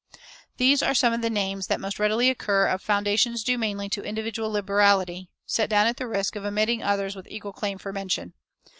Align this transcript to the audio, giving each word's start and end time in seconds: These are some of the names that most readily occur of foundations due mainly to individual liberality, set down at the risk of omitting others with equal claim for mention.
These 0.57 0.81
are 0.81 0.95
some 0.95 1.13
of 1.13 1.21
the 1.21 1.29
names 1.29 1.67
that 1.67 1.79
most 1.79 1.99
readily 1.99 2.31
occur 2.31 2.65
of 2.65 2.81
foundations 2.81 3.43
due 3.43 3.59
mainly 3.59 3.87
to 3.89 4.01
individual 4.03 4.49
liberality, 4.49 5.29
set 5.45 5.69
down 5.69 5.85
at 5.85 5.97
the 5.97 6.07
risk 6.07 6.35
of 6.35 6.43
omitting 6.43 6.81
others 6.81 7.15
with 7.15 7.27
equal 7.29 7.53
claim 7.53 7.77
for 7.77 7.93
mention. 7.93 8.33